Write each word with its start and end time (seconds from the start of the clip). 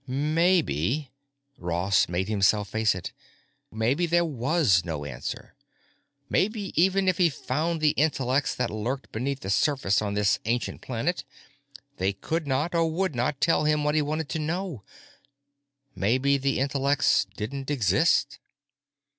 Maybe—Ross 0.07 2.09
made 2.09 2.27
himself 2.27 2.69
face 2.69 2.95
it—maybe 2.95 4.07
there 4.07 4.25
was 4.25 4.83
no 4.83 5.05
answer. 5.05 5.53
Maybe 6.27 6.73
even 6.75 7.07
if 7.07 7.19
he 7.19 7.29
found 7.29 7.81
the 7.81 7.91
intellects 7.91 8.55
that 8.55 8.71
lurked 8.71 9.11
beneath 9.11 9.41
the 9.41 9.51
surface 9.51 10.01
on 10.01 10.15
this 10.15 10.39
ancient 10.45 10.81
planet, 10.81 11.23
they 11.97 12.13
could 12.13 12.47
not 12.47 12.73
or 12.73 12.89
would 12.89 13.13
not 13.13 13.39
tell 13.39 13.65
him 13.65 13.83
what 13.83 13.93
he 13.93 14.01
wanted 14.01 14.29
to 14.29 14.39
know. 14.39 14.83
Maybe 15.93 16.35
the 16.39 16.57
intellects 16.57 17.27
didn't 17.37 17.69
exist. 17.69 18.39